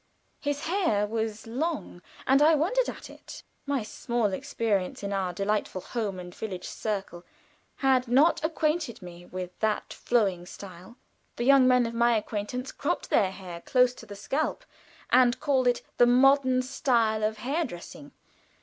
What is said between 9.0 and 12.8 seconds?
me with that flowing style; the young men of my acquaintance